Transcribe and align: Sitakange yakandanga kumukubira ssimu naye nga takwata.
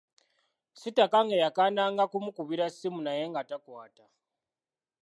Sitakange 0.79 1.35
yakandanga 1.43 2.03
kumukubira 2.11 2.65
ssimu 2.73 2.99
naye 3.05 3.23
nga 3.31 3.41
takwata. 3.49 4.05